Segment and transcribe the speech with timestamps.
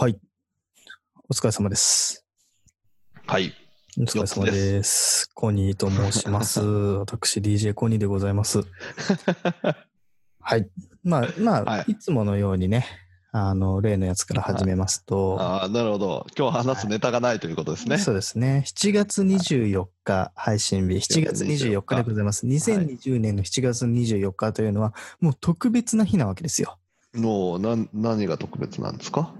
[0.00, 0.16] はい。
[1.28, 2.24] お疲れ様です。
[3.26, 3.52] はい。
[3.98, 5.28] お疲れ様です。
[5.34, 6.60] コニーと申します。
[7.02, 8.60] 私、DJ コニーでございます。
[10.38, 10.68] はい。
[11.02, 12.86] まあ、まあ、、はいつものようにね、
[13.32, 16.26] あの、例のやつから始めますと、ああ、なるほど。
[16.38, 17.98] 今日話すネタがないということですね。
[17.98, 18.62] そうですね。
[18.68, 22.46] 7月24日配信日、7月24日でございます。
[22.46, 26.78] 2020年の7月24日というのは、もう特別な日なわけですよ。
[27.14, 29.34] もう、なん、何が特別なんですか？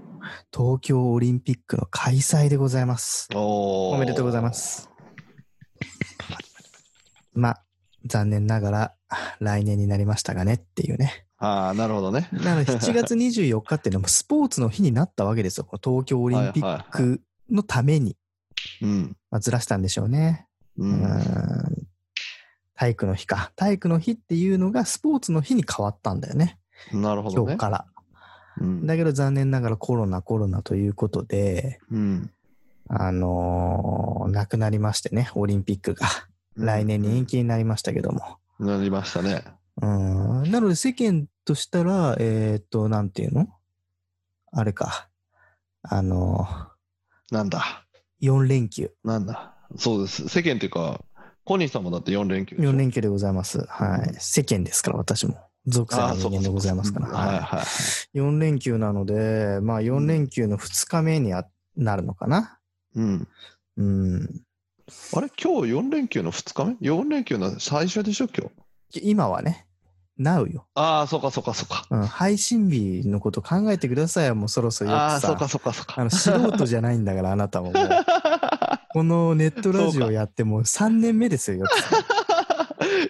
[0.55, 3.27] 東京オリンピックの開催でございます。
[3.33, 4.53] おおめでとうございま。
[4.53, 4.89] す。
[7.33, 7.63] まあ、
[8.05, 8.93] 残念ながら
[9.39, 11.25] 来年になりましたがねっていうね。
[11.37, 12.27] ああ、なるほどね。
[12.31, 15.67] なので7月24日っていうのもスポーツの日になったわけですよ。
[15.83, 18.17] 東京オリンピックのために、
[18.81, 19.17] うん。
[19.31, 20.47] まあ、ずらしたんでしょうね。
[20.77, 20.85] う。
[20.85, 21.87] うんん
[22.75, 23.51] 体育の日か。
[23.55, 26.57] 体育の日っていうのがスポーツの日に変わったんだよね。
[26.93, 27.43] なるほどね。
[27.43, 27.85] 今日から。
[28.59, 28.85] うん。
[28.85, 32.31] だけど残念ながらコロナコロナということで、うん。
[32.87, 36.07] あのー亡くなりましてね、オリンピックが。
[36.55, 38.37] 来年に延期になりましたけども。
[38.59, 39.43] なりましたね。
[39.81, 40.51] うん。
[40.51, 43.47] なので世間としたら、えーっと、なんていうの？
[44.51, 45.07] あれか。
[45.81, 46.47] あの
[47.31, 47.85] なんだ？
[48.21, 48.91] ー、4連休。
[49.03, 49.55] なんだ？
[49.77, 50.27] そうです。
[50.27, 51.01] 世間っていうか、
[51.45, 53.65] コニーさんもだって4連休でしょ？4連休でございます。
[53.67, 54.15] はい。
[54.19, 55.37] 世間ですから、私も。
[55.69, 57.07] 属性の人間でございますから。
[57.07, 57.59] ははいはい。
[58.13, 58.19] い。
[58.19, 61.45] 4連休なので、まあ4連休の2日目にあ
[61.77, 62.59] なるのかな。
[62.95, 63.27] うん。
[63.77, 64.41] うん。
[65.15, 68.49] あれ今日4連休の2日目 ?4 連休の最初でしょ今
[68.91, 69.09] 日？
[69.11, 69.67] 今はね、
[70.19, 70.67] Now よ。
[70.73, 71.85] ああ、そうかそうかそうか。
[71.89, 72.05] うん。
[72.07, 75.05] 配信日のこと考えてくださいよ、もうそろそろよくさ。
[75.05, 76.01] ああ、そうかそうかそうか。
[76.01, 77.89] あの素人じゃないんだから、あなたももう。
[78.91, 81.97] このネットラジオやってもう3年目ですよ、よくさ。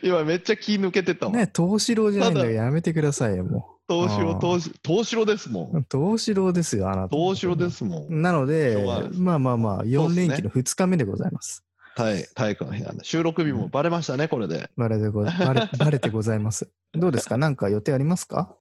[0.03, 1.35] 今めっちゃ気抜けてたもん。
[1.35, 5.77] ね、東四郎じゃないんだからたやめてくださいよ、も東四郎、東四東四郎ですもん。
[5.77, 5.85] う。
[5.91, 7.15] 東四郎ですよ、あなた。
[7.15, 8.21] 東四郎ですもん。
[8.21, 8.77] なので
[9.13, 11.63] まあまあまあ、そうっ4すね連休の2日目でございます。
[11.95, 13.03] 体体育の日なんで。
[13.03, 14.69] 収録日もバレましたね、これで。
[14.77, 16.69] バレでごバレ バレてございます。
[16.93, 17.37] どうですか？
[17.37, 18.55] なんか予定ありますか？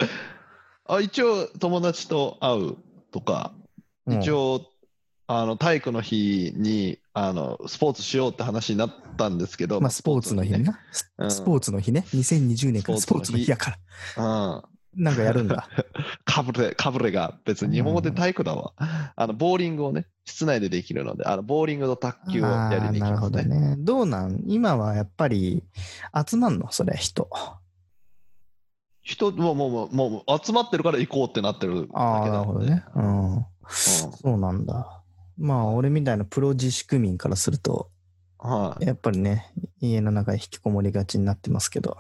[0.87, 2.77] あ一応、友達と会う
[3.13, 3.53] とか、
[4.09, 4.63] 一応。
[5.29, 10.65] 応、あの体育の日にあのスポーツしようって話になったんですけど、まあ、スポーツの日ね。
[10.93, 12.05] スうんスポーツの日ね。
[12.15, 13.77] 2020年からスポーツの日やか
[14.17, 14.25] ら。
[14.25, 14.63] うん。
[14.97, 15.69] なんかやるんだ。
[16.25, 18.73] かぶれ、かぶれが別に日本語で体育だわ。
[19.15, 23.55] あの、ボーリングをね、室内でできるので、あの、ボーリングと卓球をやりに行きあーなるほますね。
[23.55, 23.77] どね。
[23.79, 24.43] どうなん？
[24.47, 25.63] 今はやっぱり
[26.29, 26.73] 集まんの？
[26.73, 27.29] それ、人。
[29.03, 32.71] 人ももうもうもう集まってるから行こうってなってるああ、だけなので。
[32.71, 33.03] なるほどね。
[33.03, 33.37] うん。
[33.37, 34.98] うんそうなんだ。
[35.39, 37.91] まあ、俺みたいなプロ自粛民からすると、
[38.41, 38.85] はい。
[38.87, 41.97] やっぱりね、家の中で引きこもりがちになってますけど、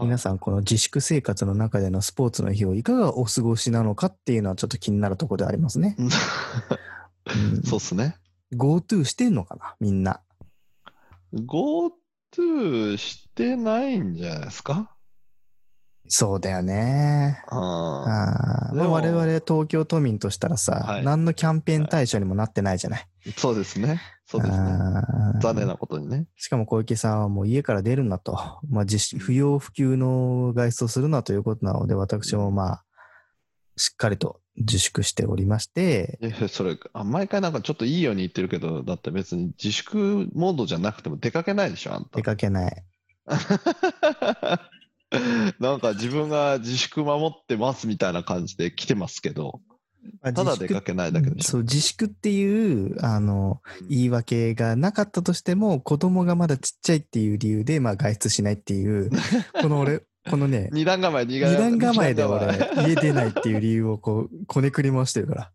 [0.00, 5.96] 皆さんこの自粛生活の中でのスポーツの日をいかがお過ごしなのかっていうのはちょっと気になるところでありますね。
[5.98, 8.16] う んうん、そうっすね。
[8.54, 10.22] GoTo してんのかなみんな。
[11.34, 14.94] GoTo してないんじゃないですか？
[16.12, 17.40] そうだよね。
[17.50, 23.06] ああ我々東京都民としたらさ、はい何のキャンペーン対象にもなってないじゃない？
[23.26, 24.00] ーそうですね。
[24.26, 24.66] そうですね。
[25.40, 26.26] 残念なことにね。
[26.36, 28.32] しかも小池さんはもう家から出るなと、
[28.68, 28.84] まあ、
[29.20, 32.84] 不要不急の外出をするなということなので、私もまあ、
[33.76, 36.18] しっかりと自粛しておりまして、
[36.48, 42.22] それあ毎回なんかちょっといいように言ってるけど、だって別に自粛モードじゃなくても出かけないでしょ、あんた出。
[42.22, 42.84] かけない。
[45.60, 49.60] なんか自分が自粛守ってますみたいな感じで来てますけど、
[50.22, 51.50] まあただ出かけないだけでしょ。
[51.50, 59.10] そう、自粛っていう、あの、うん言い訳がなかったとしても、子供がまだちっちゃいっていう理由で、まあ外出しないっていう、
[59.60, 60.00] この俺、
[60.30, 65.52] このね、二段構え、二二段構えで俺構、家出ないっていう理由をこう、こねくり回してるから。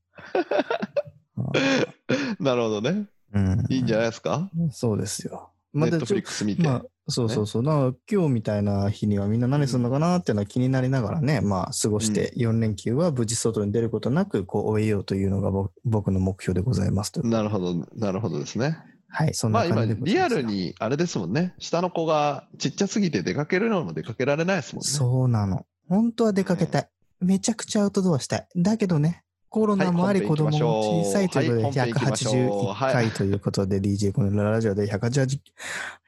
[1.56, 1.88] え
[2.40, 3.06] なるほどね。
[3.34, 3.66] うん。
[3.70, 4.50] いいんじゃないですか？
[4.72, 5.50] そうですよ。
[5.76, 6.64] まあネットフリックス見て。
[6.64, 7.64] まあ、そうそうそう。
[7.64, 17.22] だから今日みたいな日にはみんな何するのかなっていうのは気になりながらね、まあ過ごして4連休は無事外に出ることなくこう終えようというのが僕僕の目標でございますと。
[17.24, 18.78] なるほど、なるほどですね。
[19.08, 20.44] はい、そんな感じでリアル。
[20.44, 21.54] にあれですもんね。
[21.60, 24.88] 下の子がちっちゃすぎて出かけるのも出かけられないですもんね。
[24.90, 25.66] そうなの。
[25.88, 26.90] 本当は出かけたい。
[27.22, 28.48] めちゃくちゃアウトドアしたい。
[28.56, 29.24] だけどね、
[29.56, 35.40] コロナもありはい子供も小さいということではい本編行きましょう181回ということで DJ このラジオで180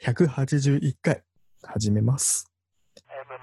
[0.04, 1.24] 181回
[1.64, 2.52] 始めます。
[2.98, 3.00] Uh.
[3.00, 3.38] Uh,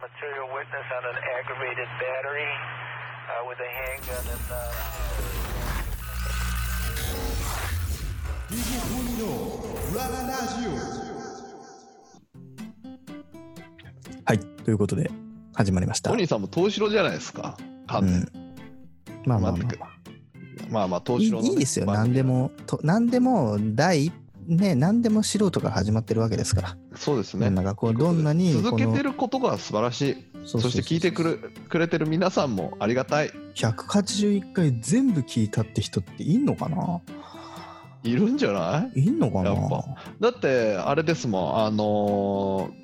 [14.27, 15.11] はい、ということで
[15.55, 16.11] 始まりました。
[16.11, 17.57] トニーさんも東城じゃないですか。
[17.87, 18.45] 完全うん。
[19.25, 19.94] まあまあまあ、まあ。
[20.71, 22.23] まあまあ、東いい芝のね、いいですよ、何で。
[22.23, 24.13] も、と何でも、第一
[24.47, 26.77] ね、何でも素人から始まってるわけですから。
[26.97, 27.49] そうですね。
[27.49, 30.17] なんかこうどんなに続けてることが素晴らしい。
[30.45, 33.31] そそして聞いてくるくれてる皆さんもありがたい。
[33.55, 37.01] 181回全部聞いたって人っていんのかな？
[38.03, 39.07] いるんじゃない？
[39.07, 39.55] いんのかな？
[39.55, 39.85] やっぱ
[40.21, 42.84] だって、あれですもん、あのー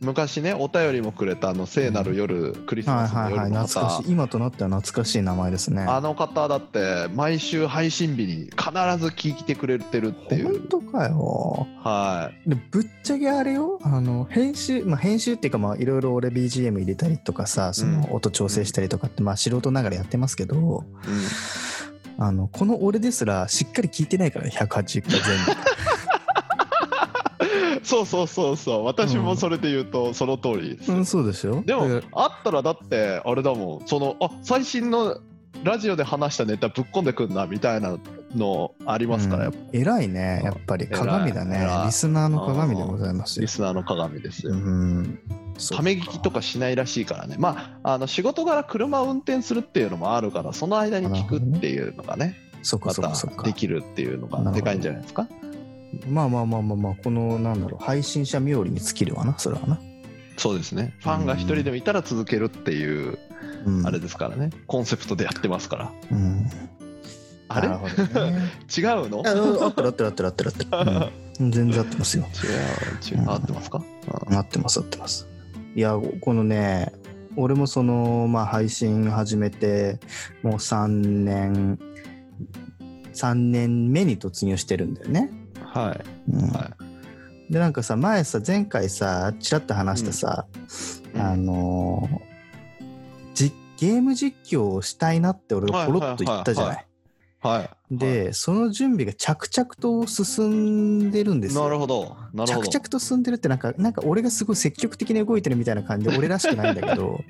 [0.00, 4.12] 昔ね、お便りもくれたあの聖なる夜、クリスはいマスのはいはい、夜の方懐かしい。
[4.12, 5.82] 今となっては懐かしい名前ですね。
[5.82, 10.60] あの方だって毎週配信日に必ず聞いてくれてるってい本う。
[10.68, 11.66] 当かよ。
[11.82, 20.58] はでぶっちゃけあれよ、あの編集、まあ、編集っていうか、まあいろいろ俺 BGM 入れたりとかさ、その音調整したりとかって、まあ素人ながらやってますけど、い。
[20.58, 20.82] うん
[22.22, 25.00] あのこの俺ですらしっかり聞いてないからね、180回全
[27.90, 30.92] そうそうそうそう、私もそれで言うとその通りです。
[30.92, 30.98] 部。
[30.98, 31.62] うん、そうですよ。
[31.66, 35.18] でもあったらだって、あれだもん、その、あ最新の
[35.64, 37.98] ラジオで話したネタぶっ込んでくんなみたいな
[38.36, 41.66] のありらますから、うん偉いね、やっぱり鏡だね。
[41.84, 43.48] リスナーの鏡でございますよリ。
[43.48, 44.52] スナーの鏡ですよ。
[44.52, 45.18] うん。
[45.74, 52.92] ため聞きとかしないらしいからね、まあ、あの仕事柄車を運転するっていうのもあるから、その間に聞くっていうのがね、そっか
[53.42, 53.52] で。
[53.52, 55.26] きるっていうのがでかいんじゃないですか。
[56.08, 59.80] まあまあまあまあまあ、このなんだろう、配信者冥利に尽きるわな、それはな。
[60.36, 60.94] そうですね。
[61.00, 63.18] ファンが一人でもいたら続けるっていう、
[63.66, 65.92] うん、あれですからね、コンセプトでやってますから。
[66.10, 66.46] うん。
[67.48, 67.68] あれ？
[67.68, 67.76] ね。
[68.74, 69.22] 違うの？
[69.26, 69.30] あ
[69.64, 71.12] 合ってる合ってる合ってる合ってる合ってる。
[71.40, 72.26] うん、全然合ってますよ。
[73.12, 73.82] 違う、違う、合ってますか、
[74.28, 75.28] うん合ってます合ってます。
[75.74, 76.92] いや、このね、
[77.36, 79.98] 俺もその、まあ配信始めて、
[80.42, 81.78] もう3年、
[83.14, 85.30] 3年目に突入してるんだよね。
[85.72, 86.32] はい。
[86.32, 86.70] うんは
[87.50, 90.46] で、なんかさ、前さ、前回さ、ちらっと話したさ、
[91.14, 92.30] うんあのー
[93.34, 96.90] じゲーム実況をしたいなって俺がポロッと言ったじゃはないい。
[97.42, 97.96] はい。
[97.96, 101.62] で、その準備が着々と進んでるんですよ。
[101.64, 102.16] なるほど。
[102.34, 102.68] なるほど。
[102.68, 107.24] 着々と進んでるってなんか、なんか俺がすごい積極的に動いてるみたいな感じで 俺らしくないんだけど、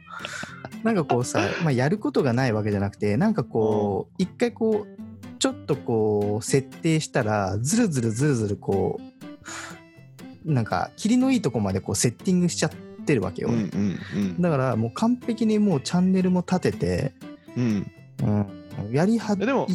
[0.82, 5.09] なんかこうさ、まあ、やることがないわけじゃなくて、なんかこう、一回こう、
[5.40, 9.00] ちょっとこう、設定したら、ずるずるずるずるこ
[10.44, 12.70] う、なんか、霧のいいとこまでこう、セッティングしちゃっ
[13.04, 13.48] てるわけよ。
[13.48, 17.12] うんうんだからもう完璧にもうチャンネルも立てて、
[17.56, 17.90] うん。
[18.22, 18.46] うん。
[18.86, 19.66] うん、やりはえでも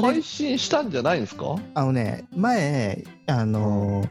[0.00, 1.56] 配信したんじゃないんですか？
[1.74, 4.08] あのね、前、あのー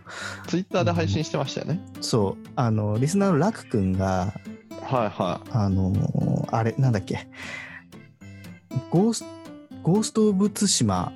[0.48, 1.80] ツイッターで配信してましたよね。
[2.02, 4.34] そう、あの、リスナーのラク君が、
[4.82, 7.28] はいはあのーあれ、なんだっけ、
[8.90, 9.26] ゴース
[9.84, 11.12] ゴースト・オブ・ツシマ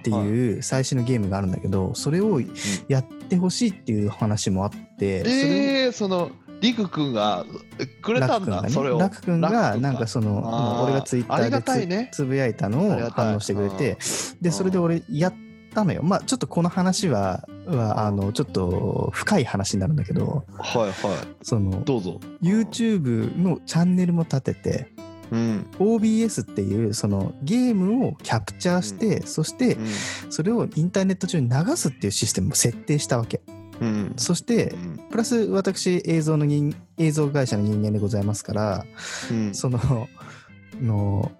[0.00, 2.50] っていう最新のゲームがあるんだけど、それをい。
[2.88, 6.30] やってほしいっていう話もあって、えー、その、
[6.60, 7.46] リク君が
[8.02, 8.98] くれたんだ、ねそれを。
[8.98, 13.96] ラク君が、なんかその、俺がツイッターでつ,、ぶやいたのを反応してくれて、
[14.40, 15.34] で、それで俺やっ
[15.72, 16.02] たのよ。
[16.02, 20.94] まあちょっとこの話は、はあの、ちょっと深い話になるんだけど、はいはい。
[21.42, 22.20] その、どうぞ。
[22.42, 24.88] YouTube のチャンネルも立てて、
[25.30, 25.66] うん。
[25.78, 29.76] OBS っていうそのゲームをキャプチャーして、そして
[30.28, 33.40] それをインターネット上に流すっていうシステムを設定したわけ。
[33.80, 34.12] うん。
[34.16, 38.84] そしてう、んプラス私映像の人映像会社の人間でございますから、
[39.30, 39.54] うん。
[39.54, 40.08] その、
[40.80, 41.32] の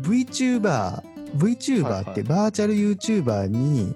[0.00, 1.02] VTuber、
[1.36, 3.94] VTuber ってバーチャル YouTuber に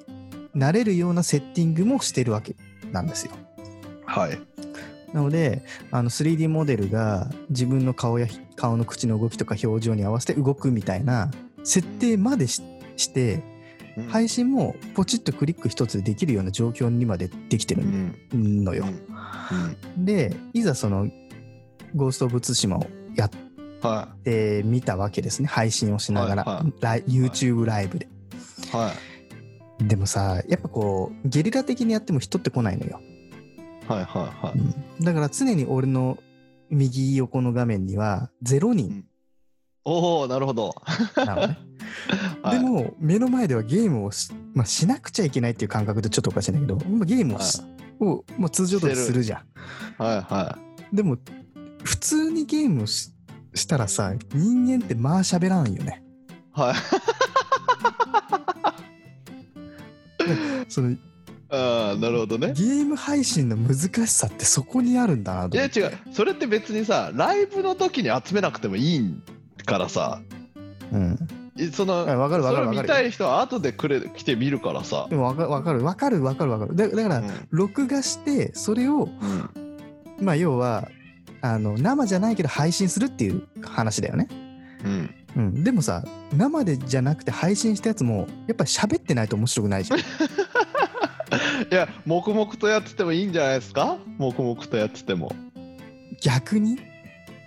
[0.54, 2.56] なれるようなセッティングもしてるわけ
[2.92, 3.32] なんですよ。
[4.06, 4.38] はい。
[5.12, 8.26] なので、あの 3D モデルが自分の顔や
[8.56, 11.30] 顔の口の動きとか表情に合わせて動くみたいな
[11.64, 12.62] 設定までし
[12.96, 13.42] して、
[14.08, 18.64] 配信もポチッとクリック一つでできるような状況にまでできてるうん。
[18.64, 18.84] のよ。
[19.96, 20.04] うん。
[20.04, 21.08] で、いざその
[21.94, 22.86] ゴースト・オブ・ツシマを
[23.16, 23.30] やっ
[23.82, 25.48] はてみたわけですね。
[25.48, 28.06] 配信をしながら、はいはい YouTube ライブで。
[28.72, 28.76] い。
[28.76, 28.92] は
[29.80, 29.88] い。
[29.88, 33.00] でもさ、やっぱこう、ゲリラ的にやっても人って来ないのよ。
[33.90, 36.18] はいはいはうんだから常に俺の
[36.70, 39.04] 右横の画面には0人い。
[39.84, 40.74] おおなるほど。
[41.16, 41.24] ね。
[41.26, 41.56] は
[42.52, 47.60] いで、も目の前ではゲームをし,、まあ、しなくちゃいけないっていう感覚でちょっとおかしいんだけど、まあ、ゲームをし、
[47.98, 50.02] をまあ、通常通りするじゃん。
[50.02, 50.58] はいは
[50.92, 51.16] でも
[51.82, 53.12] 普通にゲームをし
[53.54, 56.04] したらさ人間ってまあ喋らんよね。
[56.56, 56.60] い。
[56.60, 56.76] はい。
[60.70, 60.96] その
[61.50, 62.52] ああ、なるほどね。
[62.54, 65.80] ゲーム配信の難しさってそこにあるんだないとや思って。
[65.80, 69.14] 違う、それって別にさ、ライブの時に集めなくてもいい
[69.66, 70.22] からさ、
[70.92, 71.18] うん、
[71.56, 72.82] いその、あわかるわかるそれわかる。
[72.82, 75.06] 見たい人は後でくれ来て見るからさ。
[75.10, 75.84] でもわかわかる。
[75.84, 76.76] わかるわかるわかる。
[76.76, 77.30] だだから、うん。
[77.50, 79.50] 録画してそれをうん。
[80.20, 80.88] まあ要は
[81.40, 84.28] あの生じゃないけど配信するっていう話だよね。
[84.84, 85.14] うん。
[85.36, 86.04] うん、でもさ
[86.36, 90.00] 生でじゃなくて配信したやつもやっぱり喋ってないと面白くないじゃん
[91.70, 93.98] いや黙々とやっててもいいんじゃないですか？
[94.18, 95.32] 黙々とやってても、
[96.20, 96.78] 逆に？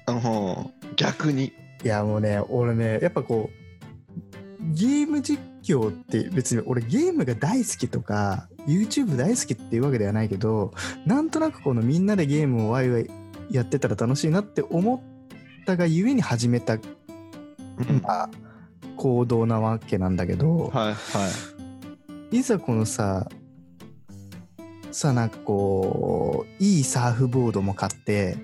[0.08, 1.54] うん、逆に。
[1.84, 10.74] いやもうね俺ねやっぱこうゲーム実況って別に俺ゲームが大好きとか YouTube 大好きっていうわけではないけど
[11.06, 13.10] なんとなくこのみんなでゲームをワイワイ
[13.52, 16.82] やってたら楽しいなって思ったがゆえに始めた、うん。
[18.02, 18.30] まあ、
[18.96, 20.94] 行動なわけなんだけど、はいは
[22.32, 22.42] い。
[22.42, 23.28] ざこのさ
[24.94, 28.38] さなんかこういいサーフボードも買って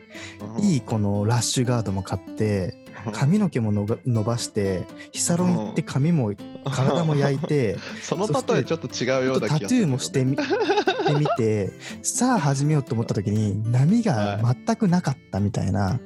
[0.60, 3.72] いいこのラッシュガードも買って髪の毛も
[4.06, 6.34] 伸ばしてヒサロン行って髪も
[6.65, 10.36] 体も焼いて その例えちょっと違うような気がするゥーもしてみ
[11.20, 16.00] みてさあ始めようと思った時に波が全くなかったみたいな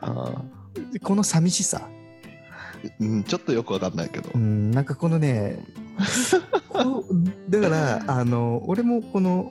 [0.00, 0.42] あ
[1.02, 1.88] この寂しさ。
[1.88, 1.96] ー
[3.00, 4.30] うんちょっとよくわかんないけど。
[4.34, 5.64] うんなんかこのね
[7.48, 9.50] だからあの俺もこの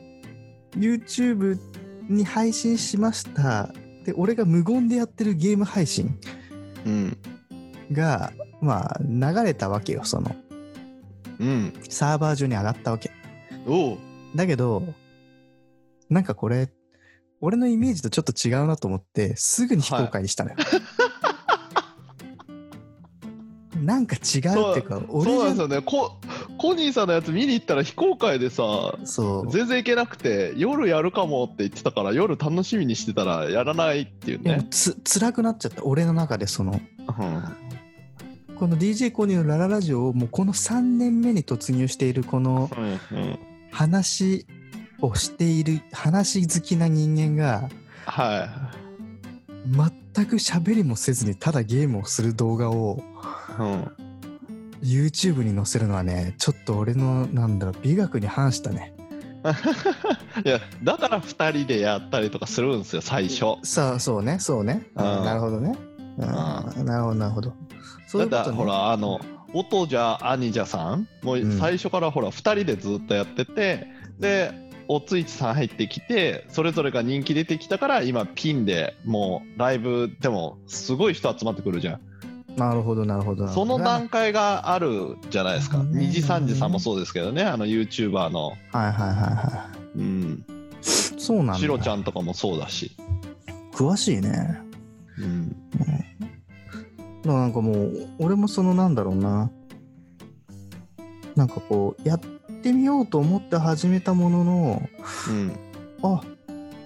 [0.78, 1.60] YouTube
[2.10, 3.74] に配信しました。
[4.06, 6.20] で俺が無言でやってるゲーム配信
[6.86, 7.18] うん。
[7.92, 10.36] がまあ流れたわけよその。
[11.40, 11.74] うん。
[11.90, 13.12] サーバー上に上がったわけ。
[13.68, 13.98] おう。
[14.36, 14.84] だけど
[16.10, 16.70] なんかこれ
[17.42, 20.56] 俺のイメージとちょっと違うなと思ってすぐに非公開にしたのよ、
[23.86, 25.82] なんか違うっていうか俺そうなんですよね。
[25.82, 26.18] コ
[26.58, 29.52] コニーさんのやつ見に行ったら非公開でさそう。
[29.52, 35.84] 全然行けなくて夜やるかもって言ってたから夜楽しみにしてたらやらないっていうね、つ辛くなっちゃった。
[35.84, 36.74] 俺の中でその。
[36.74, 37.66] うん。
[38.56, 42.70] この DJ コニーのラララジオをもうこの3年目に突入しているこの
[43.70, 44.48] 話
[45.02, 47.70] をしている話好きな人間が
[48.06, 48.72] は
[49.66, 53.04] 全く喋りもせずにただゲームをする動画を
[53.60, 53.92] い、うん、
[54.82, 58.94] YouTube に載せるのはねちょっと俺のなんだろう美学に反したね。
[60.44, 63.58] いやだから2人でやったりとかするんですよ最初。
[63.64, 65.26] さあそうねそうね、うんうん。
[65.26, 65.78] なるほどね、
[66.18, 66.86] うん。
[66.86, 67.54] なるほどなるほど。
[68.08, 68.48] そういうことね。
[68.48, 69.20] だほらあの
[69.54, 71.08] 音じゃ兄じゃさん？
[71.22, 71.60] もううん。
[71.60, 73.88] 最初からほら2人でずっとやってて
[74.20, 74.52] で
[74.88, 82.02] おついちさん入ってきてそれぞれが人気出てきたから今ピンでもうライブでもすごい人集まってくるじゃん。
[82.56, 83.48] なるほどなるほど。
[83.50, 85.80] その段階があるじゃないですか。
[85.80, 85.92] うん。
[85.92, 87.44] 二次三次さんもそうですけどね。
[87.44, 91.56] あの YouTuber の、はいはいはいはうん、いそうなんだ。
[91.56, 92.96] シロちゃんとかもそうだし、
[93.74, 94.62] 詳しいね。
[95.18, 95.92] うん、だか
[97.26, 99.52] らなんかもう俺もそのなんだろうな。
[101.36, 102.20] なんかこうやっ
[102.66, 104.90] てみようと思って始めたものの
[105.30, 105.52] うん、
[106.02, 106.22] あ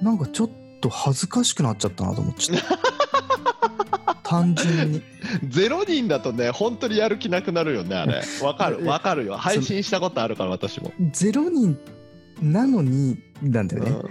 [0.02, 0.50] なんかちょっ
[0.82, 5.02] と恥ずかしくなっちゃったなと思っちゃった単純に。
[5.48, 8.22] ゼロ人だとね本当にやる気なくなるよねあれ。
[8.42, 9.38] わかるわかるよ。
[9.38, 11.80] 配信したことあるから私も、ゼロ人
[12.42, 14.10] なのになんだよね、うん。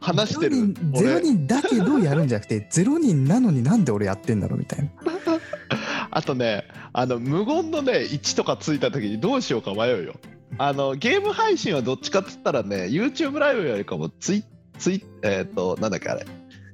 [0.00, 4.90] 話してるゼロ人ゼロ俺人だけどやるんじゃなくて ゼロ人なのになんで俺やってんだろうみたいな。
[6.10, 10.14] あとねあの無言のね1とかついた時にどうしようか迷うよ
[10.56, 14.44] あのゲーム配信はどっちかっつったらね YouTube ライブよりかもツイ
[14.78, 16.26] ツイえっ、となんだっけあれ。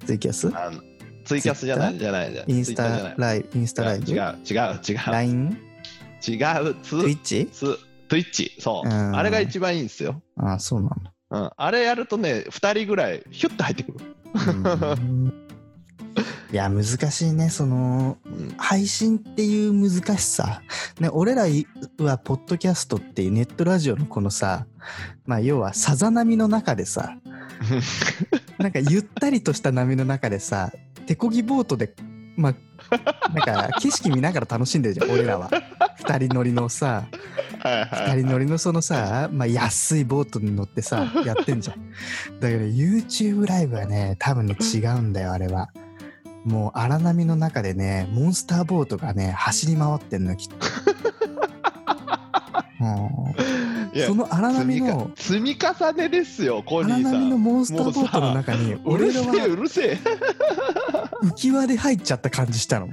[0.07, 0.53] ツイキャス？
[0.57, 0.81] あの
[1.25, 4.13] ツイキャスじゃないじゃないじゃんインスタライブインスタライブ？
[4.13, 5.59] 違う違う違う LINE
[6.27, 6.75] 違う。
[6.83, 7.79] ツツイッチツ
[8.09, 8.89] ツイッチそう。
[8.89, 9.17] うん。
[9.17, 11.13] あれが一番いいんですよ、ああそうなんだ。
[11.31, 13.99] うん、あれやるとね2人ぐらいヒュッと入ってくる、
[14.35, 14.51] う
[14.95, 15.44] ん
[16.55, 17.51] いや難しいね。
[17.51, 20.63] そのうん配信っていう難しさ、
[21.01, 21.47] ね、俺ら
[21.99, 24.65] はポッドキャストっていうネットラジオのこのさ
[25.27, 27.17] まあ要はさざ波の中でさ
[28.59, 30.71] なんかゆったりとした波の中でさ
[31.07, 31.93] 手漕ぎボートで
[32.37, 32.55] まあ
[33.35, 35.51] なんか景色見ながら楽しんでるじゃん俺らは。
[35.97, 37.07] 二人乗りのさ
[37.65, 41.91] 二人乗りのそのさ、まあ、安いボートに乗ってさやってんじゃん。
[42.39, 45.71] だけど YouTube ライブはね多分ね違うんだよあれは
[46.45, 50.57] もう荒波の中でねモンスターボートがね走り回ってんのよきっと。
[54.07, 57.13] その荒波の積み重ねですよコニ荒ーさん。
[57.13, 59.99] 波のモンスターボートの中にう俺らるせえうはるせえ。
[61.23, 62.89] 浮き輪で入っちゃった感じしたの。
[62.89, 62.91] い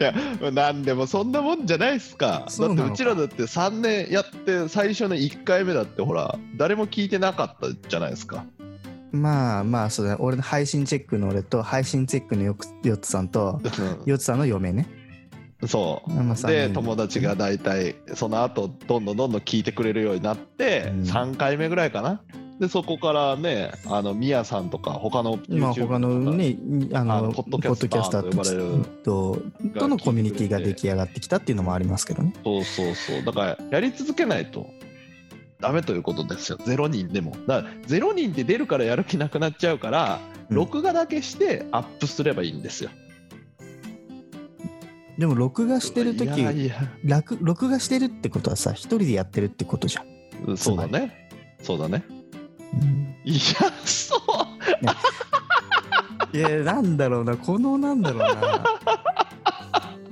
[0.00, 0.14] や
[0.52, 2.46] なんでもそんなもんじゃないっすか。
[2.58, 8.44] だってうちらだって3年やって最初の1回目だってほら誰も聞いてなかったじゃないですか
[9.12, 10.18] まあまあそうだね。
[10.20, 13.60] 俺の配信チェックの俺と配信チェックのよくよっつさんと
[14.06, 14.88] よっつさんの嫁ね。
[15.66, 16.46] そう。
[16.46, 16.74] で人。
[16.74, 21.02] 友達が大体その後どんどんどんどん聞いてくれるようになって、うん。
[21.02, 22.20] 3回目ぐらいかな。
[22.58, 26.56] でそこからねあのミヤさんとか他の YouTube まあ他のね
[26.92, 29.40] あのあのポッドキャスターと呼ばれると
[29.78, 32.34] とのコミュニティが出来上がってきたっていうのもありますけどね。
[32.44, 33.24] そうそうそう。
[33.24, 34.66] だからやり続けないと
[35.60, 36.58] ダメということですよ。
[36.58, 37.32] 0人でも。
[37.46, 40.56] だから0人で出るからやる気なくなっちゃうから、うん。
[40.56, 42.90] 録画だけしてアップすればいいんですよ。
[45.18, 46.76] でも録画してる時いやいや。
[47.04, 50.06] 録録画してるってことはさ一人でやってるってことじゃん。
[50.46, 51.28] うんそうだね。
[51.60, 52.04] そうだね。
[52.72, 53.16] うん。
[53.24, 53.40] いや
[53.84, 54.16] そ
[56.32, 56.36] う。
[56.36, 57.36] いやなんだろうな。
[57.36, 58.64] このなんだろうな。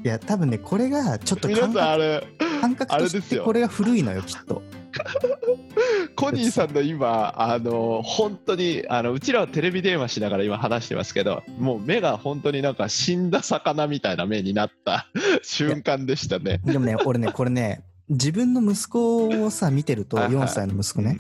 [0.03, 2.27] いや多分ねこれがちょっと皆感覚あれ
[2.61, 4.63] 感覚としてこれが古いのよきっと。
[6.17, 15.09] コニーさんの今、あの本当にあのうちらはテレビ電話しながら今話してますけど、もう目が本当になんか死んだ魚みたいな目になった
[15.43, 16.61] 瞬間でしたね。
[16.65, 21.19] でもね俺ねこれね自分の息子をさ見てるとはいはい4歳の息子ね。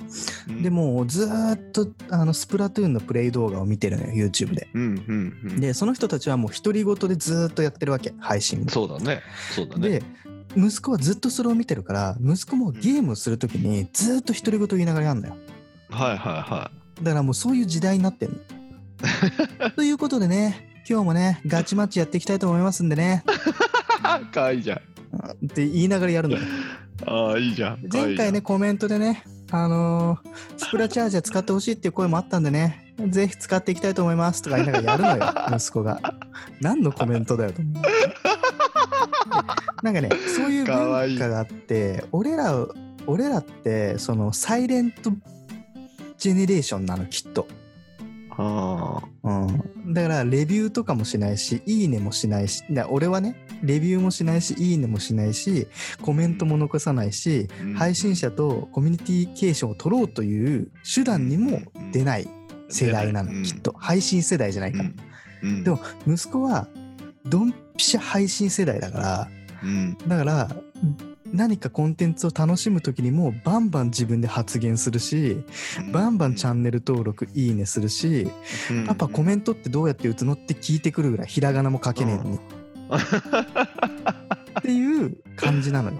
[0.48, 4.68] うんで、もうずーっとあのスプラトゥーンのプレイ動画を見てるのよ YouTube で。
[4.72, 9.20] うんうんうん、でその人たちはもう独り言でずーっとやってるわけ配信をそうだね、
[9.54, 9.88] そうだね。
[9.88, 10.02] で
[10.56, 15.36] 息子はずっとそれを見てるから息子もゲームをするときにずーっと独り言言いながらやるのよ
[15.90, 16.70] はいはいは
[17.02, 18.36] だからもうそういう時代になってんの
[19.76, 23.24] ということでね今日もねガチマッチやっていきたいと思いますんでね
[24.22, 24.26] い。
[24.32, 24.78] かわいいじゃん。
[24.78, 26.42] って言いながらやるのよ
[27.06, 27.88] ああ、いいじゃん。
[27.90, 36.00] 前回ねコメントでねあのースプラチャージャー使ってほしいっていう声もあったんでねぜひ使っていきたいと思いますとか言いながらやるのよ 息子が。
[36.60, 37.74] 何のコメントだよと思う。
[39.82, 42.54] なんかねそういう文化があって俺ら
[43.06, 45.12] 俺らってそのサイレント
[46.18, 47.65] ジェネレーションなのきっと、あ
[48.38, 49.30] う
[49.90, 55.66] ん、だからレビューとかもしないしいいねもしないしだ俺はねレビューもしないしいいねもしないし
[56.02, 57.74] コメントも残さないし、うん。
[57.74, 61.62] 配信者とコミュニティケーションを取ろうという手段にも
[61.92, 62.28] 出ない
[62.68, 63.42] 世代なの、うん。
[63.42, 63.74] きっと。
[63.78, 64.78] 配信世代じゃないあ。
[64.78, 64.84] か
[65.62, 66.68] でも息子は
[67.24, 69.28] ドンピシャ配信世代だから
[69.62, 69.96] うん。
[70.06, 70.48] だから
[71.36, 75.44] 何かコンテンツを楽しむ時にもバンバン自分で発言するし
[75.92, 78.30] バンバンチャンネル登録いいねするし
[78.70, 78.86] うん。
[78.86, 82.38] パパコメントってどうやって打つのって聞いてくるぐらいひらがなも書けねえのに。
[84.58, 85.96] っていう感じなのよ。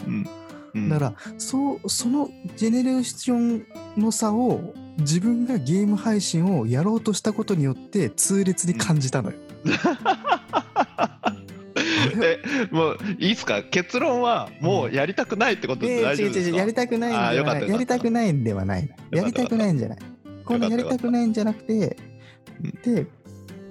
[0.89, 9.37] だからそうそのジェネレーションの差を自分がゲーム配信をやろうとしたことによって痛烈に感じたのよ。
[12.23, 12.41] え
[12.71, 13.63] もういいっすか？
[13.63, 17.69] 結論はもうやりたくないってことでえー大丈夫ですか、違う違うやりたくないんではない。
[17.71, 19.99] やりたくないんではないやりたくないんじゃない。
[20.45, 21.97] このやりたくないんじゃなくて
[22.85, 23.07] で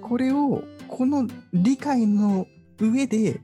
[0.02, 2.46] これをこの理解の
[2.78, 3.40] 上で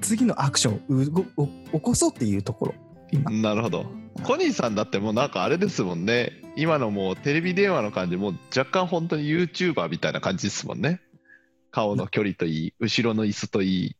[0.00, 2.74] 次のアクションをうごお起こそうっていうところ。
[3.12, 3.30] 今。
[3.30, 3.86] なるほど。
[4.22, 6.32] コニーさんだってもうなんかあれですもんね。
[6.56, 11.00] 今のもうテレビ電話の感じ、もう若干本当に YouTuber みたいな感じですもんね。
[11.72, 13.96] 顔の距離といい、後ろの椅子といい、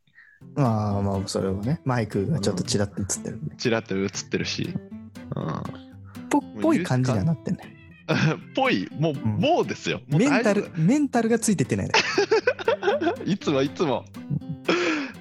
[0.55, 4.75] まあまあそれはねマイクがちょっとちらっと映ってるんでちらっと映ってるし。
[5.37, 5.85] うん。
[6.31, 7.75] ぽっぽい感じにはなってんね
[8.55, 10.01] ぽい、もう、んもうですよ。
[10.09, 11.89] メンタルメンタルがついてってない
[13.25, 14.05] いつもいつも。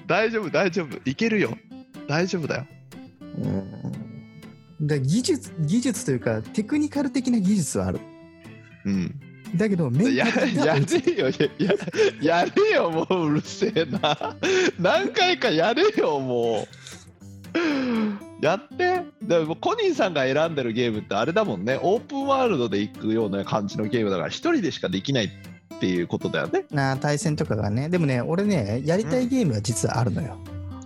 [0.06, 0.98] 大丈夫、大丈夫。
[1.08, 1.56] いけるよ。
[2.08, 2.66] 大丈夫だよ。
[3.38, 8.00] うんだ技術技術というかテクニカル的な技術はある
[8.84, 9.20] うん。
[9.56, 11.30] だけどメンやタルがやれよ
[12.20, 14.34] やれよもううるせえな。
[14.78, 16.66] 何回かやれよも
[18.40, 18.44] う。
[18.44, 19.02] やって。
[19.22, 21.78] でもコニーさんが選んでるゲームってあれだもんね。
[21.82, 26.64] オープンワールドで行くような感じのゲームだから一人でしかできないっていうことだよね。
[26.70, 27.88] な対戦とかがね。
[27.88, 30.36] でもね俺ねやりたいゲームは実はあるのよ、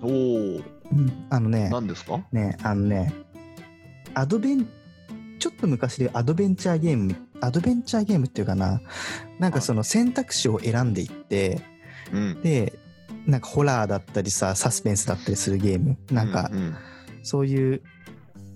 [0.03, 1.27] おおうん。
[1.31, 2.21] あのね何ですか？
[2.33, 3.13] ねあのね
[4.15, 4.67] アドベン
[5.39, 8.81] ちょっと昔でアドベンチャーゲームアドベンチャーゲームっていうかな。
[9.39, 11.61] なんかその選択肢を選んでいって
[12.13, 12.43] うん。
[12.43, 12.79] で
[13.27, 15.97] なんかホラーだったりさサスペンスだったりするゲーム。
[16.11, 16.75] なんかうん
[17.23, 17.83] そういう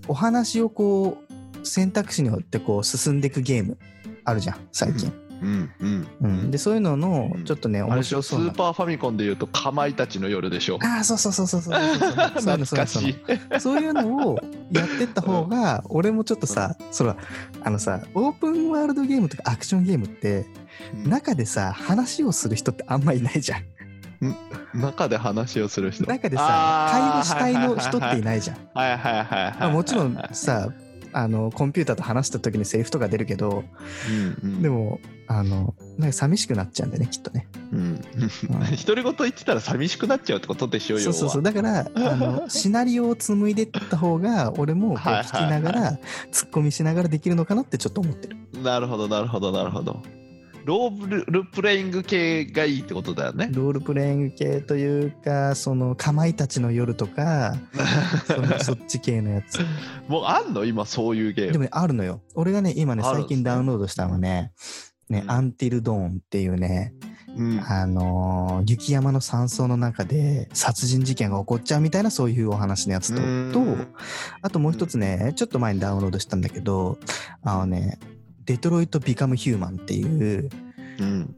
[0.07, 3.77] お話をこう選択肢によってこう進んでいくゲーム
[4.25, 5.13] あるじゃん最近、
[6.49, 10.79] でそういうののちょっとね、うん、面白そうスーパーファミコンでいうとかまいたちの夜でしょ？
[10.81, 14.39] ああそうそうそうそうそうそうそういうのを
[14.71, 17.17] やってった方が、俺もちょっとさ、うん、そら
[17.61, 20.45] あのさオープンワールドゲームとかアクションゲームって、
[20.93, 23.63] うん、中でさ話をする人ってあんまいないじゃん
[24.73, 30.69] 中で話をする人中でさ会話したいの人っていないじゃんはいはいはい、はい、もちろんさ
[31.11, 33.63] あのコンピューターと話した時にセリフとか出るけど、
[34.09, 37.47] うんうん、でもあのなんか寂しくなっちゃうんだよねきっとね。
[37.71, 38.01] うん。
[38.01, 41.41] 独り言言ってたら寂しくなっちゃうってことでしょよそうそうそう。
[41.43, 45.99] だからあの シナリオを紡いでった方が俺も聞きながら
[46.31, 48.37] ツッコミしながらできるのかなってちょっと思ってる。
[48.53, 50.01] うなるほどなるほどなるほど。
[50.65, 53.49] ロールプレイング系がいいってことだよね。
[53.51, 57.57] ロールプレイング系というかそのかまいたちの夜とか
[58.25, 59.59] そのそっち系のやつ。
[60.07, 60.63] もうあんの？
[60.63, 61.51] 今そういうゲーム。
[61.51, 62.21] でもねあるのよ。
[62.35, 63.03] 俺がね今ね。
[63.03, 64.53] 最近ダウンロードしたのはね
[65.13, 65.31] ね、うん。
[65.31, 66.93] アンティルドーンっていうね、
[67.37, 67.59] うん。
[67.59, 73.51] あのー雪山の山荘の中で殺人事件が起こっちゃうみたいなそういうお話のやつとうん。
[73.51, 73.59] と
[74.41, 76.97] あともう一つねちょっと前にダウンロードしたんだけど
[77.43, 77.99] あのね
[78.45, 80.49] デトロイト・ビカム・ヒューマンっていう
[80.99, 81.35] うん。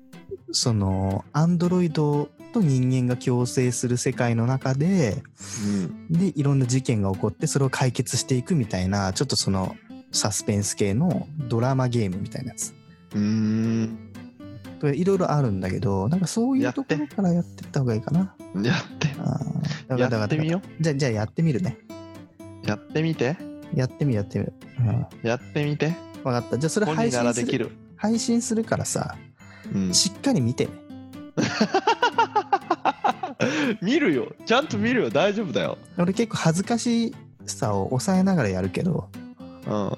[0.51, 5.23] そのアンドロイドと人間が共生する世界の中で
[5.63, 6.07] うん。
[6.11, 9.75] でいろんな事件が起こってそれを解決していくみたいなちょっとその
[10.11, 12.73] サスペンス系のドラマゲームみたいなやつ
[13.15, 13.97] うーん。
[14.80, 18.36] といろいろあるんだけどなんかそういうところからやってった方がいいかな。
[18.62, 19.08] やって。
[19.17, 20.84] あーやってみよう。
[20.84, 21.78] じゃあじゃあやってみるね。
[22.63, 23.38] うやってみて。
[23.73, 25.93] やってみるやってみる、うん、やってみて。
[26.23, 26.58] 分かった。
[26.58, 29.15] じゃあそれ配信すきる、配信するからさ
[29.73, 30.71] うん、しっかり見てね。
[33.82, 34.32] 見るよ。
[34.45, 35.10] ちゃんと見るよ。
[35.10, 35.78] 大丈夫だよ。
[35.97, 37.15] 俺結構恥ずかし
[37.47, 39.10] さを抑えながらやるけど
[39.67, 39.91] うん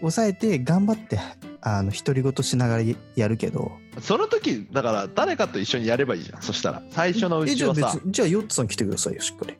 [0.00, 1.18] 抑えて頑張って
[1.60, 2.82] あの独り言しながら
[3.16, 3.72] やるけど。
[4.00, 6.42] その時だから誰かと一緒にやればいいじゃん。
[6.42, 9.56] そしたら最初のうえじゃあちはさ別じゃあヨッツさん来てくださいよしっかり。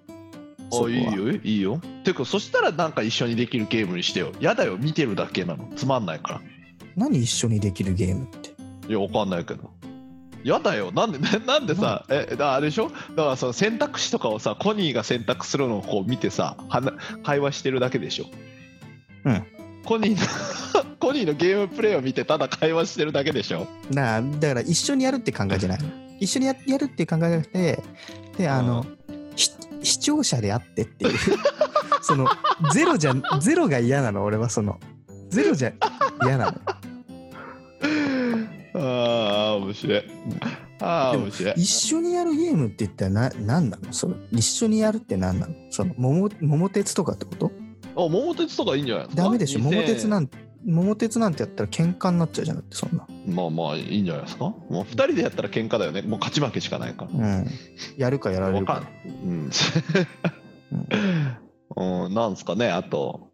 [0.73, 0.91] あは。
[0.91, 1.81] いいよいいよ。
[2.05, 4.33] てかそしたらなんか一緒にできるゲームにしてよ。
[4.41, 5.71] やだよ見てるだけなの。
[5.77, 6.41] つまんないから。
[6.97, 8.51] 何一緒にできるゲームって？
[8.89, 9.71] いやわかんないけど。
[10.43, 10.93] やだよ。
[10.93, 12.89] なんで なんでさえだあれでしょ？
[12.91, 18.27] だからその選択肢とかをさコニーが選択するのをこう見てさはな会話してるだけでしょ。
[19.25, 19.47] うん
[19.85, 23.67] コニーの コニーのゲームプレイを見てただ会話してるだけでしょ？
[23.91, 25.79] なあだから一緒にやるって考えじゃない？
[25.83, 25.89] の
[26.21, 27.83] 一緒にややるっていう考えじゃなくて
[28.39, 28.87] であの、
[29.37, 29.51] ひ
[29.83, 31.19] 視聴者であってっていう。
[32.03, 32.29] その
[32.73, 34.25] ゼロじゃゼロが嫌なの？
[34.25, 34.79] 俺はその。
[35.31, 35.73] ゼロじゃ
[36.23, 36.61] 嫌なの。
[38.77, 40.03] ああ面白い。
[40.81, 41.55] ああ面白い。
[41.57, 43.93] 一緒にやるゲームって言ったらな何なの？
[43.93, 45.55] その一緒にやるって何なの？
[45.71, 47.53] その桃桃鉄とかってこと？
[47.53, 47.64] あ
[47.95, 49.61] 桃鉄とかいいんじゃないですかダメでしょ。
[49.61, 53.07] 桃鉄んなんて桃鉄なんてやったら喧嘩になっちゃうじゃなくてそんな。
[53.27, 54.45] まあまあいいんじゃないですか？
[54.45, 56.03] もう2人でやったら喧嘩だよね。
[56.03, 57.11] もう勝ち負けしかないから。
[57.13, 57.47] うん。
[57.99, 58.73] やるかやられるか。
[58.75, 59.51] わかんうん。
[62.05, 63.29] うん、なんすかね、あと、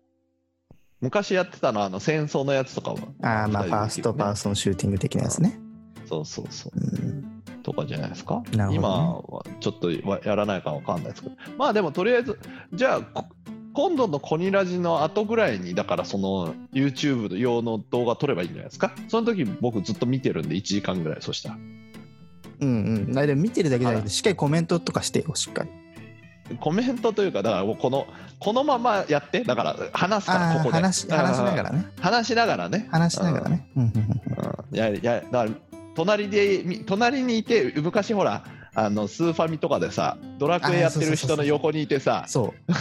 [1.00, 3.14] 昔やってたのはあの戦争のやつとかも。
[3.22, 5.58] ああまあファーストパーソンシューティング的なやつね。
[6.08, 6.78] そうそうそう。
[6.78, 7.42] うん。
[7.62, 8.42] とかじゃないですか？
[8.56, 8.76] なるほどね。
[8.76, 11.36] 今はちょっとはやらないかわかんないですけど。
[11.56, 12.38] まあでもとりあえず、
[12.72, 13.24] じゃあ、こ
[13.72, 18.92] 今度のコニラジの後ぐらいに、だからその YouTube 用の動画撮ればいいんじゃないですか？
[19.08, 21.56] その時僕ずっと見てるんで1時間ぐらい、そしたら。
[21.56, 21.58] う
[22.66, 25.70] んうんあでも見てるだけじゃなくてしっかりコメントとかしてよしっかり
[26.58, 28.06] コメントというか、だからもうこの、
[28.40, 30.70] このままやって、だから話すから、ここで。
[30.72, 32.88] 話し話しながらね話しながらね。
[32.90, 34.76] 話しながらねうんうん。
[34.76, 35.50] ややだから
[35.94, 38.42] 隣でみ隣にいて昔ほら
[38.74, 42.72] あのスーファミとかでさドラクエやってる人の横にいてさそう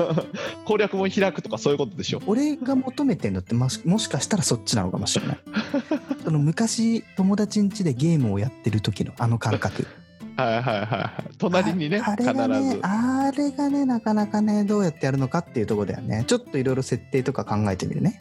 [0.64, 2.22] 攻略本開くとかそういうことでしょ？
[2.26, 5.38] 俺が求めてんのってもしもしかしたらそっちなのかもしれない。
[6.24, 9.86] その昔友達ん家でゲームをやってる時のあの感覚。
[10.36, 11.30] はいはいはいはい。
[11.38, 12.80] 隣にねああれ必がねず。
[12.82, 16.24] あれがねなかなかねどうやってやるのかっていうところだよね。
[16.26, 18.18] ちょっといろいろ設定とか考えてみるね、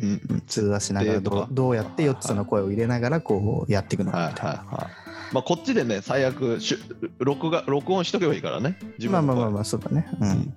[0.00, 5.03] うんうん、通話しながらどうやって4つの声を入れながらこうやっていくのはいかみたいな、はいはい。
[5.32, 6.78] まあこっちでね最悪しゅ
[7.18, 8.78] 録画録音しとけばいいからね。
[8.98, 10.54] 自まあまあまあまあそうだねうん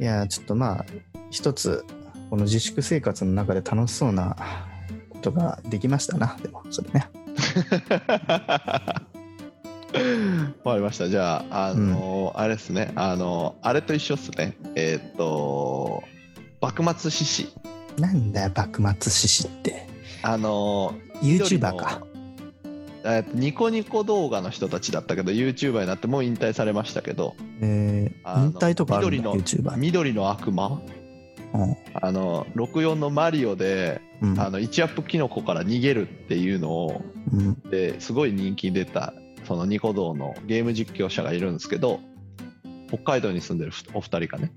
[0.00, 0.86] いやちょっとまあ
[1.30, 1.84] 一つ
[2.30, 4.36] この自粛生活の中で楽しそうな
[5.10, 7.08] ことができましたなでもそれね
[10.64, 11.08] わかりました。
[11.08, 14.56] じゃあ、あのあれですね、あのあれと一緒っすね。
[14.74, 16.02] えーっと、
[16.60, 17.48] 幕末志士。
[17.98, 19.86] なんだよ幕末志士って
[20.22, 22.00] あの YouTuber か。
[23.34, 30.80] ニコニコ動画の人たちだったけど、YouTuber になってもう引退されましたけど、えー、引退とかあるんだ緑の緑の悪魔、
[31.54, 31.76] うん。
[31.94, 34.40] あの64のマリオで、うん。
[34.40, 37.60] あの1アップキノコから逃げるっていうのを、うん。
[37.70, 39.14] ですごい人気出た、
[39.46, 42.00] そのニコ動のゲーム実況者がいるんですけど、
[42.88, 44.52] 北海道に住んでるお二人がね、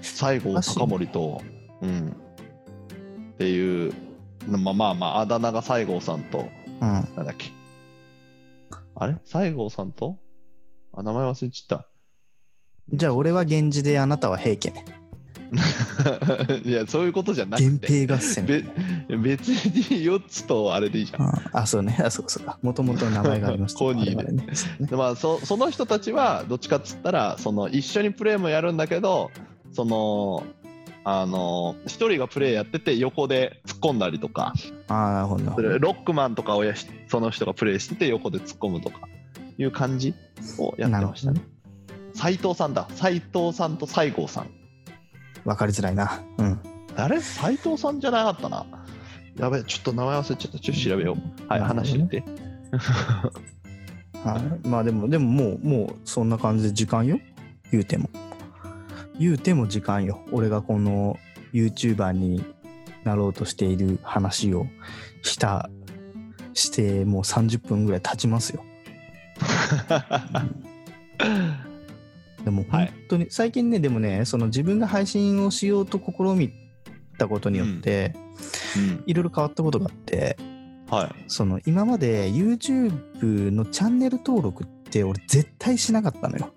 [0.00, 1.42] 西郷隆盛と、
[1.82, 2.16] うん、
[3.34, 3.92] っていう、
[4.46, 6.48] まあまあまあ、あだ名が西郷さんと、
[6.80, 6.88] うん。
[6.88, 7.52] なんだっけ。
[8.96, 9.16] あれ？
[9.24, 10.18] 西郷さんと？
[10.92, 11.88] あ、名前忘れちゃっ
[12.92, 14.84] じゃあ俺は源氏であなたは平家ね。
[14.84, 15.04] た。
[16.68, 17.92] いや、そういうことじゃなく源て。
[17.92, 18.46] 平合戦。
[18.46, 18.62] べ
[19.16, 21.22] 別に4つとあれでいいじゃん。
[21.22, 21.96] ああそうね。
[22.04, 22.58] あそうかそうか。
[22.62, 23.78] もともと名前がありました。
[23.80, 24.54] コニーね我々ね。
[24.54, 24.88] そうね。
[24.88, 29.30] でまあ、そその人たちはどっちかっつったらその一緒にプレーもやるんだけど
[29.72, 30.44] その
[31.04, 34.54] あの一人がプレイやってて横で突っ込んだりとか。
[34.88, 39.08] ああなるほどロックマンとかをやしその人がプレイしてて横で突っ込むとか。
[39.56, 40.14] いう感じ
[40.58, 41.40] をやってましたね。
[42.12, 42.88] 斉藤さんだ。
[42.90, 44.50] 斉藤さんと西郷さん。
[45.44, 46.24] 分かりづらいな。
[46.38, 46.58] うん。
[46.96, 47.20] 誰？
[47.20, 48.66] 斉藤さんじゃなかったな。
[49.38, 50.58] やべちょっと名前忘れちゃった。
[50.58, 51.48] ちょっと調べよう。
[51.48, 52.24] はい話してて。
[54.24, 57.20] はい、まあでもでももうもうそんな感じで時間よ。
[57.70, 58.10] 言うても
[59.18, 60.20] 言うても時間よ。
[60.32, 61.18] 俺がこの
[61.52, 62.44] YouTuber に
[63.04, 64.66] なろうとしている話を
[65.22, 65.70] した
[66.52, 68.64] してもう30分ぐらい経ちますよ。
[72.44, 72.86] でもはい。
[72.86, 76.52] 本当に、最近ねでもねその自分が配信をしようと試み
[77.18, 78.14] たことによって、
[78.76, 79.02] うん。
[79.06, 80.36] いろいろ変わったことがあって
[80.90, 81.24] はい。
[81.28, 86.52] その今まで YouTube のチャンネル登録って俺絶対しなかったのよ。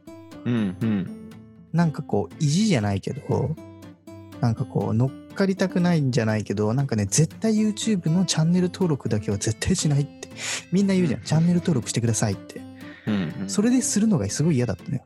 [0.46, 1.27] うんうん
[1.74, 3.56] なんかこう意地じゃないけど
[4.42, 10.30] なんかこう乗っかりたくないんじゃないけどなんかね絶対 YouTube のチャンネル登録だけは絶対しないって
[10.72, 11.26] みんな言うじゃん、うん。
[11.26, 12.62] チャンネル登録してくださいって。
[13.08, 13.50] うんうん。
[13.50, 15.04] それでするのがすごい嫌だったのよ。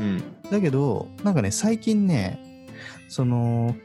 [0.00, 0.22] うん。
[0.50, 2.66] だけどなんかね最近ね
[3.08, 3.76] その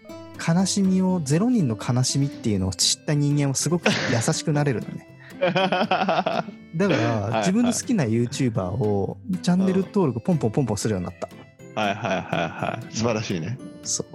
[0.48, 5.08] 悲しみを0人の悲しみっていうのを知った人間はすごく優しくなれるのね。
[5.40, 6.44] だか
[6.76, 7.38] らい。
[7.40, 11.30] 自分の好きな YouTuber をチャンネル登録ポンポンポンポンするようになった。
[11.76, 14.08] はいはいはいはい素晴らしいねそう。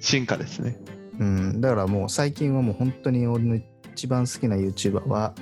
[0.00, 0.76] 進化ですね
[1.18, 1.60] うん。
[1.60, 3.60] だからもう最近はもう本当に俺の
[3.92, 5.34] 一番好きな YouTuber は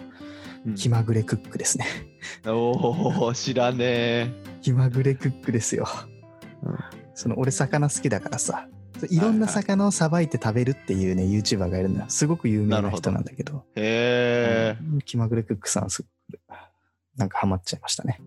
[0.76, 1.86] 気まぐれクックですね。
[2.46, 5.86] おお知らねえ気まぐれクックですよ。
[6.62, 6.78] うん
[7.14, 8.66] その俺魚好きだからさ。
[9.08, 12.04] いろんな魚をさばいて食べるっていうね YouTuber がいるのよ。
[12.08, 13.64] すごく有名な人なんだけど。
[13.74, 16.40] へうん気まぐれクックさんすごく
[17.16, 18.20] なんかハマっちゃいましたね。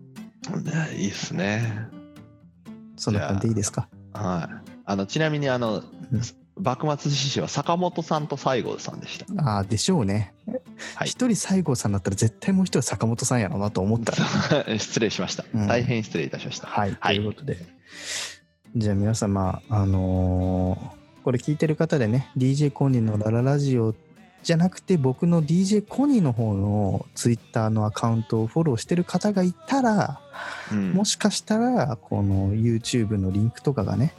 [0.90, 1.88] えいいっすね
[2.96, 3.88] そんな感じでいいですか？
[4.12, 4.70] はい。
[4.86, 5.82] あのちなみにあのうん。
[6.56, 9.26] 幕末志士は坂本さんと西郷さんでした。
[9.42, 10.34] ああ、でしょうね。
[10.94, 11.08] はい。
[11.08, 14.12] 一人西郷さんだったら絶対もう一人坂本さんやろうなと思った。
[14.64, 14.64] ら。
[14.78, 15.66] 失礼しました、うん。
[15.66, 16.68] 大変失礼いたしました。
[16.68, 17.16] はい、はい。
[17.16, 17.58] ということで。
[18.76, 23.94] じゃあ皆様、あのーこれ聞いてる方でね、DJ コニーのラララジオ
[24.42, 30.20] じゃなくて、僕の DJ コニーの方の Twitter のアカウントをフォローしてる方がいたら、
[30.72, 34.14] うんもしかしたら、この YouTube のリンクとかがね、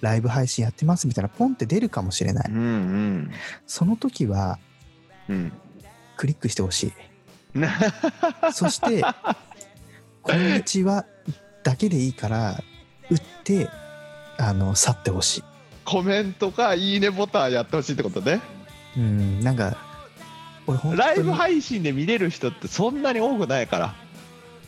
[0.00, 2.50] ライブ配信やってますみたいなポンって出るかもしれない。
[2.50, 3.30] うんうん
[3.66, 4.58] その時は
[5.28, 5.52] うん
[6.16, 6.92] クリックしてほしい。
[8.52, 9.02] そして、
[10.22, 11.06] こんにちは
[11.64, 12.62] だけでいいから、
[13.10, 13.68] 打って、
[14.38, 15.44] あの、去ってほしい。
[15.84, 18.40] コメントかいいねボタンやってほしいってことね
[18.96, 19.76] うん、なんか、
[20.94, 23.94] ライブ配信で見れる人ってそんなに多くないから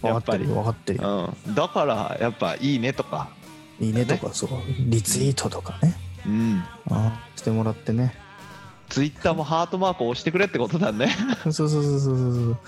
[0.02, 1.34] やっぱり分かってるよ。
[1.46, 3.30] うん、だからやっぱいいねとか、
[3.80, 5.94] いいねとか、そう、リツイートとかね、
[6.26, 8.14] うん、あしてもらってね。
[8.88, 12.58] ツイッターもハートマークを押してくれってことだね そうそうそうそうそう。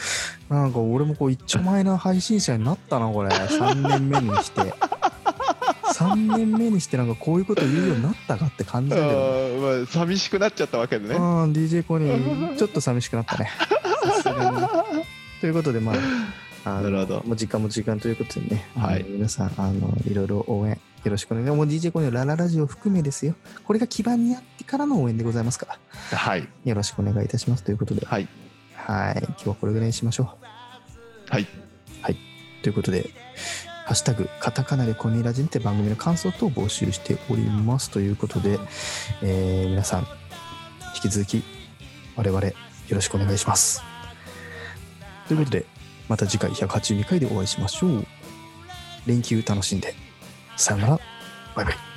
[0.49, 3.29] なんか俺もこう一丁前な配信者になったな、これ。
[3.29, 4.73] 3年目にして。
[5.95, 9.09] 3年目にしてなんかこういうこと言うようになったかって感じだけど
[9.61, 13.51] まあ、寂しくなっちゃったわけでねうん、DJ コニー、ちょっと寂しくなったね。
[14.03, 14.69] さすがにね
[15.41, 15.95] ということで、まあ、
[16.65, 21.57] あのなるほどもう時間も時間ということでね、はい皆さん、あのいろいろ応援よろしくお願いします。
[21.57, 23.35] もう DJ コニーのラララジオ含めですよ。
[23.65, 25.79] これが基盤になってからの応援でございますか
[26.13, 28.29] ら、はいよろしくお願いいたしますということで、はい
[28.75, 30.37] はい、今日はこれぐらいにしましょ
[31.29, 31.43] はい。
[31.43, 31.65] う。
[32.65, 33.11] ということで、
[33.85, 38.59] ハッシュタグ、カタカナでコニーラジにて番組の感想等を募集しておりますということで、
[39.23, 40.07] えー皆さん、
[40.97, 41.43] 引き続き
[42.17, 42.55] 我々よ
[42.89, 43.83] ろしくお願いします。
[45.29, 45.67] ということで、
[46.09, 48.07] また次回182回でお会いしましょう。
[49.07, 49.95] 連休楽しんで。
[50.57, 51.01] さよなら。
[51.55, 51.94] バイバイ。